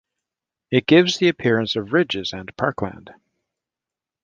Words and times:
It 0.71 0.87
gives 0.87 1.19
the 1.19 1.27
appearance 1.27 1.75
of 1.75 1.93
ridges 1.93 2.33
and 2.33 2.57
parkland. 2.57 3.11